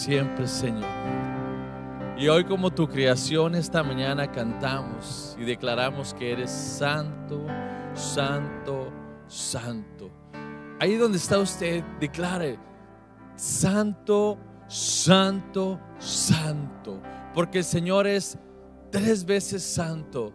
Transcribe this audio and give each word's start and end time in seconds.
siempre, 0.00 0.46
Señor. 0.46 0.88
Y 2.16 2.28
hoy 2.28 2.44
como 2.44 2.70
tu 2.70 2.88
creación 2.88 3.54
esta 3.54 3.82
mañana 3.82 4.30
cantamos 4.30 5.36
y 5.38 5.44
declaramos 5.44 6.14
que 6.14 6.32
eres 6.32 6.50
santo, 6.50 7.46
santo, 7.94 8.90
santo. 9.26 10.10
Ahí 10.80 10.96
donde 10.96 11.18
está 11.18 11.38
usted, 11.38 11.84
declare, 12.00 12.58
santo, 13.36 14.38
santo, 14.68 15.78
santo. 15.98 17.00
Porque 17.34 17.58
el 17.58 17.64
Señor 17.64 18.06
es 18.06 18.38
tres 18.90 19.24
veces 19.24 19.62
santo. 19.62 20.32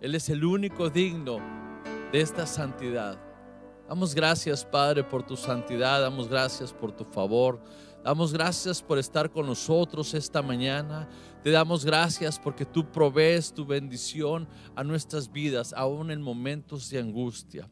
Él 0.00 0.14
es 0.14 0.28
el 0.28 0.44
único 0.44 0.90
digno 0.90 1.38
de 2.12 2.20
esta 2.20 2.46
santidad. 2.46 3.18
Damos 3.88 4.16
gracias, 4.16 4.64
Padre, 4.64 5.04
por 5.04 5.24
tu 5.24 5.36
santidad. 5.36 6.00
Damos 6.00 6.28
gracias 6.28 6.72
por 6.72 6.90
tu 6.90 7.04
favor. 7.04 7.62
Damos 8.02 8.32
gracias 8.32 8.82
por 8.82 8.98
estar 8.98 9.30
con 9.30 9.46
nosotros 9.46 10.12
esta 10.12 10.42
mañana. 10.42 11.08
Te 11.44 11.52
damos 11.52 11.84
gracias 11.84 12.36
porque 12.36 12.64
tú 12.64 12.90
provees 12.90 13.52
tu 13.52 13.64
bendición 13.64 14.48
a 14.74 14.82
nuestras 14.82 15.30
vidas, 15.30 15.72
aún 15.72 16.10
en 16.10 16.20
momentos 16.20 16.90
de 16.90 16.98
angustia. 16.98 17.68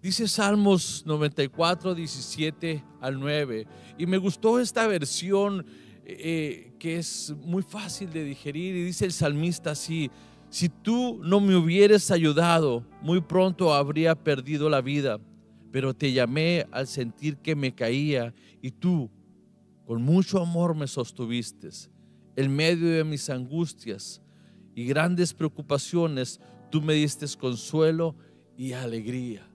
Dice 0.00 0.28
Salmos 0.28 1.02
94, 1.04 1.96
17 1.96 2.84
al 3.00 3.18
9. 3.18 3.66
Y 3.98 4.06
me 4.06 4.18
gustó 4.18 4.60
esta 4.60 4.86
versión 4.86 5.66
eh, 6.04 6.76
que 6.78 6.96
es 6.96 7.34
muy 7.42 7.64
fácil 7.64 8.12
de 8.12 8.22
digerir. 8.22 8.76
Y 8.76 8.84
dice 8.84 9.04
el 9.04 9.12
salmista 9.12 9.72
así, 9.72 10.12
si 10.50 10.68
tú 10.68 11.20
no 11.22 11.40
me 11.40 11.56
hubieras 11.56 12.10
ayudado, 12.10 12.84
muy 13.02 13.20
pronto 13.20 13.74
habría 13.74 14.14
perdido 14.14 14.70
la 14.70 14.80
vida. 14.80 15.18
Pero 15.70 15.94
te 15.94 16.12
llamé 16.12 16.66
al 16.70 16.86
sentir 16.86 17.36
que 17.36 17.54
me 17.54 17.74
caía 17.74 18.34
y 18.62 18.70
tú 18.70 19.10
con 19.86 20.02
mucho 20.02 20.40
amor 20.40 20.74
me 20.74 20.86
sostuviste. 20.86 21.68
En 22.36 22.54
medio 22.54 22.88
de 22.88 23.04
mis 23.04 23.28
angustias 23.28 24.22
y 24.74 24.86
grandes 24.86 25.34
preocupaciones, 25.34 26.40
tú 26.70 26.80
me 26.80 26.94
diste 26.94 27.26
consuelo 27.38 28.14
y 28.56 28.72
alegría. 28.72 29.46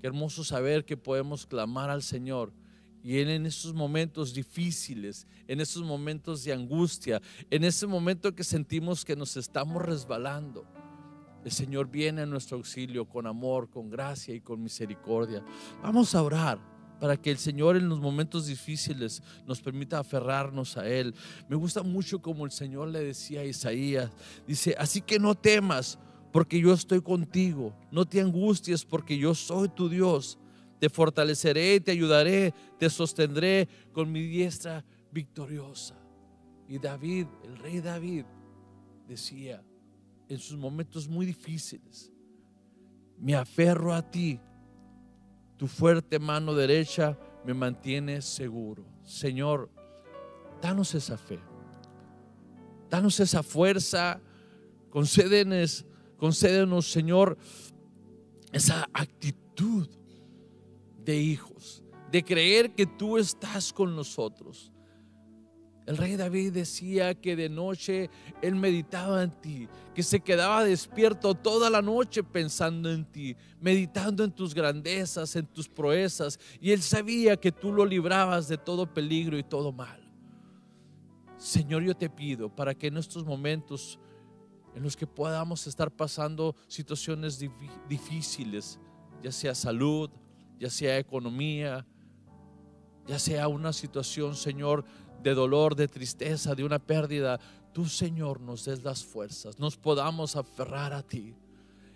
Qué 0.00 0.06
hermoso 0.06 0.44
saber 0.44 0.84
que 0.84 0.96
podemos 0.96 1.46
clamar 1.46 1.90
al 1.90 2.02
Señor. 2.02 2.52
Y 3.02 3.20
en 3.20 3.46
esos 3.46 3.74
momentos 3.74 4.34
difíciles, 4.34 5.26
en 5.46 5.60
esos 5.60 5.82
momentos 5.82 6.44
de 6.44 6.52
angustia, 6.52 7.22
en 7.50 7.64
ese 7.64 7.86
momento 7.86 8.34
que 8.34 8.44
sentimos 8.44 9.04
que 9.04 9.16
nos 9.16 9.36
estamos 9.36 9.82
resbalando, 9.82 10.66
el 11.44 11.52
Señor 11.52 11.88
viene 11.88 12.22
a 12.22 12.26
nuestro 12.26 12.56
auxilio 12.56 13.08
con 13.08 13.26
amor, 13.26 13.70
con 13.70 13.88
gracia 13.88 14.34
y 14.34 14.40
con 14.40 14.62
misericordia. 14.62 15.44
Vamos 15.82 16.14
a 16.14 16.22
orar 16.22 16.58
para 17.00 17.16
que 17.16 17.30
el 17.30 17.38
Señor 17.38 17.76
en 17.76 17.88
los 17.88 18.00
momentos 18.00 18.46
difíciles 18.46 19.22
nos 19.46 19.60
permita 19.60 19.98
aferrarnos 19.98 20.76
a 20.76 20.88
Él. 20.88 21.14
Me 21.48 21.56
gusta 21.56 21.82
mucho 21.82 22.20
como 22.20 22.44
el 22.44 22.50
Señor 22.50 22.88
le 22.88 23.02
decía 23.02 23.40
a 23.40 23.44
Isaías, 23.44 24.10
dice, 24.46 24.74
así 24.78 25.00
que 25.00 25.18
no 25.18 25.34
temas 25.34 25.98
porque 26.32 26.60
yo 26.60 26.72
estoy 26.72 27.00
contigo, 27.00 27.74
no 27.90 28.04
te 28.04 28.20
angusties 28.20 28.84
porque 28.84 29.16
yo 29.16 29.34
soy 29.34 29.68
tu 29.68 29.88
Dios, 29.88 30.38
te 30.78 30.88
fortaleceré, 30.88 31.80
te 31.80 31.90
ayudaré, 31.90 32.54
te 32.78 32.88
sostendré 32.88 33.68
con 33.92 34.10
mi 34.10 34.22
diestra 34.22 34.84
victoriosa. 35.10 35.96
Y 36.68 36.78
David, 36.78 37.26
el 37.44 37.58
rey 37.58 37.80
David, 37.80 38.24
decía 39.06 39.62
en 40.28 40.38
sus 40.38 40.58
momentos 40.58 41.08
muy 41.08 41.24
difíciles, 41.24 42.12
me 43.18 43.34
aferro 43.34 43.94
a 43.94 44.02
ti 44.02 44.40
tu 45.58 45.66
fuerte 45.66 46.20
mano 46.20 46.54
derecha 46.54 47.18
me 47.44 47.52
mantiene 47.52 48.22
seguro. 48.22 48.84
Señor, 49.02 49.70
danos 50.62 50.94
esa 50.94 51.18
fe. 51.18 51.40
Danos 52.88 53.18
esa 53.18 53.42
fuerza. 53.42 54.20
Concédenos, 54.88 55.84
concédenos, 56.16 56.90
Señor, 56.90 57.36
esa 58.52 58.88
actitud 58.92 59.88
de 61.08 61.16
hijos, 61.16 61.82
de 62.12 62.22
creer 62.22 62.74
que 62.74 62.86
tú 62.86 63.18
estás 63.18 63.72
con 63.72 63.96
nosotros 63.96 64.72
el 65.88 65.96
rey 65.96 66.16
David 66.16 66.52
decía 66.52 67.14
que 67.14 67.34
de 67.34 67.48
noche 67.48 68.10
él 68.42 68.56
meditaba 68.56 69.22
en 69.22 69.30
ti, 69.30 69.68
que 69.94 70.02
se 70.02 70.20
quedaba 70.20 70.62
despierto 70.62 71.34
toda 71.34 71.70
la 71.70 71.80
noche 71.80 72.22
pensando 72.22 72.92
en 72.92 73.06
ti, 73.06 73.34
meditando 73.58 74.22
en 74.22 74.30
tus 74.30 74.52
grandezas, 74.52 75.34
en 75.34 75.46
tus 75.46 75.66
proezas, 75.66 76.38
y 76.60 76.72
él 76.72 76.82
sabía 76.82 77.38
que 77.38 77.52
tú 77.52 77.72
lo 77.72 77.86
librabas 77.86 78.48
de 78.48 78.58
todo 78.58 78.92
peligro 78.92 79.38
y 79.38 79.42
todo 79.42 79.72
mal. 79.72 80.12
Señor, 81.38 81.82
yo 81.82 81.96
te 81.96 82.10
pido 82.10 82.54
para 82.54 82.74
que 82.74 82.88
en 82.88 82.98
estos 82.98 83.24
momentos 83.24 83.98
en 84.74 84.82
los 84.82 84.94
que 84.94 85.06
podamos 85.06 85.66
estar 85.66 85.90
pasando 85.90 86.54
situaciones 86.66 87.42
difíciles, 87.88 88.78
ya 89.22 89.32
sea 89.32 89.54
salud, 89.54 90.10
ya 90.58 90.70
sea 90.70 90.98
economía, 90.98 91.86
ya 93.06 93.18
sea 93.18 93.48
una 93.48 93.72
situación, 93.72 94.36
Señor, 94.36 94.84
de 95.22 95.34
dolor, 95.34 95.74
de 95.74 95.88
tristeza, 95.88 96.54
de 96.54 96.64
una 96.64 96.78
pérdida, 96.78 97.40
tú 97.72 97.86
Señor 97.86 98.40
nos 98.40 98.64
des 98.64 98.82
las 98.82 99.04
fuerzas, 99.04 99.58
nos 99.58 99.76
podamos 99.76 100.36
aferrar 100.36 100.92
a 100.92 101.02
ti. 101.02 101.34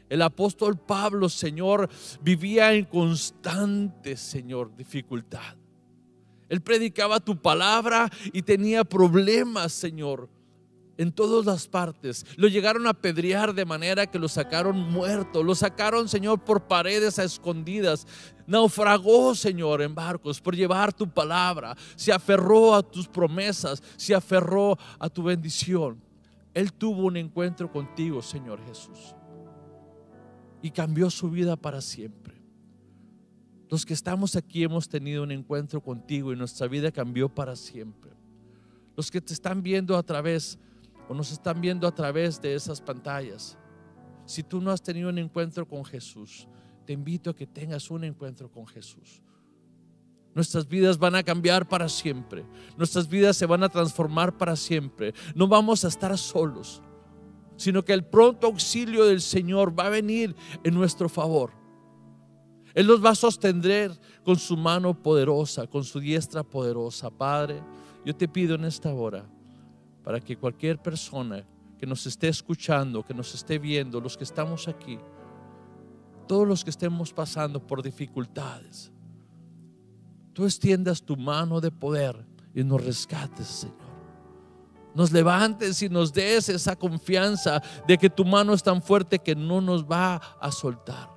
El 0.09 0.23
apóstol 0.23 0.79
Pablo, 0.79 1.29
Señor, 1.29 1.89
vivía 2.21 2.73
en 2.75 2.85
constante, 2.85 4.17
Señor, 4.17 4.75
dificultad. 4.77 5.57
Él 6.49 6.61
predicaba 6.61 7.19
tu 7.19 7.41
palabra 7.41 8.11
y 8.33 8.43
tenía 8.43 8.85
problemas, 8.85 9.73
Señor 9.73 10.29
en 10.99 11.13
todas 11.13 11.47
las 11.47 11.67
partes. 11.67 12.25
Lo 12.37 12.49
llegaron 12.49 12.87
a 12.87 12.91
apedrear 12.91 13.55
de 13.55 13.65
manera 13.65 14.07
que 14.07 14.19
lo 14.19 14.29
sacaron 14.29 14.79
muerto. 14.79 15.43
Lo 15.43 15.55
sacaron, 15.55 16.09
Señor, 16.09 16.45
por 16.45 16.67
paredes 16.67 17.19
a 17.19 17.25
escondidas. 17.25 18.07
Naufragó, 18.47 19.35
Señor, 19.35 19.83
en 19.83 19.95
barcos 19.95 20.41
por 20.41 20.55
llevar 20.55 20.93
tu 20.93 21.09
palabra. 21.09 21.77
Se 21.97 22.13
aferró 22.13 22.75
a 22.75 22.83
tus 22.83 23.09
promesas. 23.09 23.83
Se 23.97 24.15
aferró 24.15 24.79
a 24.99 25.09
tu 25.09 25.23
bendición. 25.23 26.01
Él 26.55 26.73
tuvo 26.73 27.07
un 27.07 27.17
encuentro 27.17 27.71
contigo, 27.71 28.21
Señor 28.23 28.61
Jesús. 28.67 29.15
Y 30.61 30.71
cambió 30.71 31.11
su 31.11 31.31
vida 31.31 31.57
para 31.57 31.81
siempre. 31.81 32.41
Los 33.69 33.87
que 33.87 33.95
estamos 33.95 34.37
aquí 34.37 34.63
hemos 34.63 34.87
tenido 34.87 35.23
un 35.23 35.33
encuentro 35.33 35.81
contigo 35.81 36.31
y 36.31 36.37
nuestra 36.37 36.69
vida 36.69 36.93
cambió 36.93 37.31
para 37.31 37.57
siempre. 37.57 38.13
Los 38.95 39.11
que 39.11 39.23
te 39.23 39.33
están 39.33 39.63
viendo 39.63 39.97
a 39.97 40.03
través 40.03 40.59
nos 41.15 41.33
están 41.33 41.61
viendo 41.61 41.87
a 41.87 41.95
través 41.95 42.41
de 42.41 42.55
esas 42.55 42.81
pantallas, 42.81 43.59
si 44.25 44.43
tú 44.43 44.61
no 44.61 44.71
has 44.71 44.83
tenido 44.83 45.09
un 45.09 45.19
encuentro 45.19 45.67
con 45.67 45.85
Jesús, 45.85 46.49
te 46.87 46.93
invito 46.93 47.31
a 47.31 47.37
que 47.37 47.47
tengas 47.47 47.91
un 47.91 48.05
encuentro 48.05 48.51
con 48.51 48.67
Jesús. 48.67 49.23
Nuestras 50.35 50.67
vidas 50.67 50.99
van 50.99 51.15
a 51.15 51.23
cambiar 51.23 51.69
para 51.69 51.89
siempre. 51.89 52.47
Nuestras 52.77 53.09
vidas 53.09 53.37
se 53.37 53.47
van 53.47 53.63
a 53.63 53.69
transformar 53.69 54.39
para 54.39 54.57
siempre. 54.57 55.13
No 55.35 55.47
vamos 55.47 55.85
a 55.85 55.89
estar 55.89 56.17
solos, 56.17 56.83
sino 57.57 57.85
que 57.85 57.93
el 57.93 58.05
pronto 58.05 58.47
auxilio 58.47 59.05
del 59.05 59.21
Señor 59.21 59.79
va 59.79 59.87
a 59.87 59.91
venir 59.91 60.35
en 60.65 60.75
nuestro 60.75 61.09
favor. 61.09 61.51
Él 62.75 62.87
nos 62.87 63.05
va 63.05 63.11
a 63.11 63.15
sostener 63.15 63.93
con 64.25 64.37
su 64.39 64.57
mano 64.57 65.03
poderosa, 65.03 65.67
con 65.67 65.85
su 65.85 66.01
diestra 66.01 66.43
poderosa. 66.43 67.11
Padre, 67.11 67.63
yo 68.05 68.17
te 68.17 68.27
pido 68.27 68.55
en 68.55 68.65
esta 68.65 68.93
hora 68.95 69.29
para 70.03 70.21
que 70.21 70.37
cualquier 70.37 70.81
persona 70.81 71.45
que 71.79 71.87
nos 71.87 72.07
esté 72.07 72.29
escuchando, 72.29 73.05
que 73.05 73.15
nos 73.15 73.35
esté 73.35 73.59
viendo, 73.59 74.01
los 74.01 74.17
que 74.17 74.25
estamos 74.25 74.69
aquí, 74.69 74.99
todos 76.29 76.47
los 76.47 76.65
que 76.65 76.71
estemos 76.71 77.13
pasando 77.13 77.65
por 77.65 77.83
dificultades, 77.83 78.93
tú 80.33 80.45
extiendas 80.45 81.03
tu 81.03 81.17
mano 81.17 81.61
de 81.61 81.71
poder 81.71 82.25
y 82.55 82.63
nos 82.65 82.85
rescates, 82.85 83.47
Señor. 83.47 83.93
Nos 84.95 85.11
levantes 85.11 85.83
y 85.83 85.89
nos 85.89 86.13
des 86.13 86.49
esa 86.49 86.77
confianza 86.77 87.63
de 87.89 87.97
que 87.97 88.11
tu 88.11 88.25
mano 88.25 88.53
es 88.53 88.63
tan 88.63 88.83
fuerte 88.83 89.19
que 89.19 89.35
no 89.35 89.61
nos 89.61 89.85
va 89.85 90.17
a 90.17 90.53
soltar. 90.53 91.12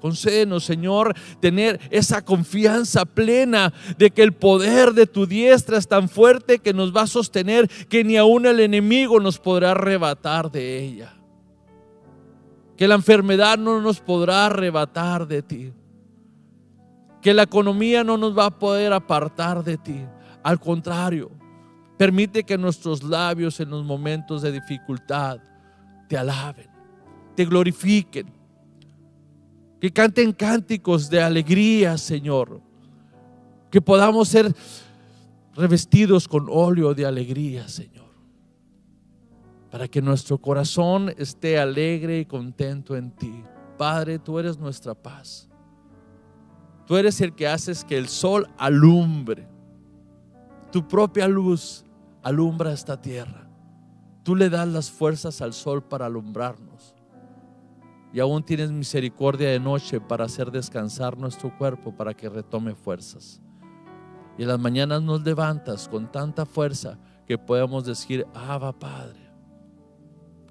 Concédenos, 0.00 0.64
Señor, 0.64 1.14
tener 1.40 1.80
esa 1.90 2.24
confianza 2.24 3.04
plena 3.04 3.72
de 3.96 4.10
que 4.10 4.22
el 4.22 4.32
poder 4.32 4.92
de 4.92 5.06
tu 5.06 5.26
diestra 5.26 5.76
es 5.76 5.88
tan 5.88 6.08
fuerte 6.08 6.60
que 6.60 6.72
nos 6.72 6.94
va 6.94 7.02
a 7.02 7.06
sostener 7.06 7.68
que 7.88 8.04
ni 8.04 8.16
aun 8.16 8.46
el 8.46 8.60
enemigo 8.60 9.18
nos 9.18 9.38
podrá 9.38 9.72
arrebatar 9.72 10.50
de 10.50 10.78
ella. 10.78 11.14
Que 12.76 12.86
la 12.86 12.94
enfermedad 12.94 13.58
no 13.58 13.80
nos 13.80 14.00
podrá 14.00 14.46
arrebatar 14.46 15.26
de 15.26 15.42
ti. 15.42 15.72
Que 17.20 17.34
la 17.34 17.42
economía 17.42 18.04
no 18.04 18.16
nos 18.16 18.38
va 18.38 18.46
a 18.46 18.58
poder 18.58 18.92
apartar 18.92 19.64
de 19.64 19.78
ti. 19.78 20.04
Al 20.44 20.60
contrario, 20.60 21.32
permite 21.96 22.44
que 22.44 22.56
nuestros 22.56 23.02
labios 23.02 23.58
en 23.58 23.70
los 23.70 23.84
momentos 23.84 24.42
de 24.42 24.52
dificultad 24.52 25.40
te 26.08 26.16
alaben, 26.16 26.70
te 27.34 27.44
glorifiquen 27.44 28.37
que 29.80 29.92
canten 29.92 30.32
cánticos 30.32 31.08
de 31.08 31.22
alegría, 31.22 31.96
Señor. 31.98 32.60
Que 33.70 33.80
podamos 33.80 34.28
ser 34.28 34.54
revestidos 35.54 36.26
con 36.26 36.46
óleo 36.50 36.94
de 36.94 37.06
alegría, 37.06 37.68
Señor. 37.68 38.08
Para 39.70 39.86
que 39.86 40.00
nuestro 40.00 40.38
corazón 40.38 41.12
esté 41.18 41.58
alegre 41.58 42.20
y 42.20 42.24
contento 42.24 42.96
en 42.96 43.10
ti. 43.10 43.44
Padre, 43.76 44.18
tú 44.18 44.38
eres 44.38 44.58
nuestra 44.58 44.94
paz. 44.94 45.48
Tú 46.86 46.96
eres 46.96 47.20
el 47.20 47.34
que 47.34 47.46
haces 47.46 47.84
que 47.84 47.98
el 47.98 48.08
sol 48.08 48.48
alumbre. 48.56 49.46
Tu 50.72 50.88
propia 50.88 51.28
luz 51.28 51.84
alumbra 52.22 52.72
esta 52.72 53.00
tierra. 53.00 53.48
Tú 54.22 54.34
le 54.34 54.50
das 54.50 54.66
las 54.68 54.90
fuerzas 54.90 55.40
al 55.40 55.52
sol 55.52 55.82
para 55.82 56.06
alumbrarnos. 56.06 56.97
Y 58.12 58.20
aún 58.20 58.42
tienes 58.42 58.70
misericordia 58.70 59.50
de 59.50 59.60
noche 59.60 60.00
para 60.00 60.24
hacer 60.24 60.50
descansar 60.50 61.18
nuestro 61.18 61.56
cuerpo 61.56 61.94
para 61.94 62.14
que 62.14 62.28
retome 62.28 62.74
fuerzas. 62.74 63.40
Y 64.38 64.42
en 64.42 64.48
las 64.48 64.58
mañanas 64.58 65.02
nos 65.02 65.22
levantas 65.22 65.88
con 65.88 66.10
tanta 66.10 66.46
fuerza 66.46 66.98
que 67.26 67.36
podemos 67.36 67.84
decir, 67.84 68.26
Abba 68.34 68.72
Padre, 68.72 69.20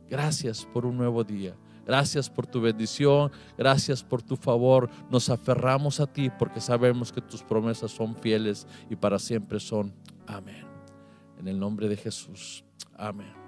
gracias 0.09 0.65
por 0.65 0.86
un 0.86 0.98
nuevo 0.98 1.24
día. 1.24 1.56
Gracias 1.88 2.30
por 2.30 2.45
tu 2.45 2.59
bendición, 2.59 3.31
gracias 3.57 4.03
por 4.03 4.21
tu 4.21 4.36
favor. 4.36 4.89
Nos 5.10 5.30
aferramos 5.30 6.01
a 6.01 6.06
ti 6.06 6.30
porque 6.30 6.60
sabemos 6.60 7.13
que 7.13 7.21
tus 7.21 7.42
promesas 7.42 7.92
son 7.92 8.13
fieles 8.13 8.68
y 8.89 8.98
para 8.98 9.18
siempre 9.18 9.57
son. 9.62 9.94
Amén. 10.27 10.68
En 11.39 11.48
el 11.48 11.57
nombre 11.57 11.88
de 11.88 11.95
Jesús. 11.95 12.65
Amén. 12.98 13.46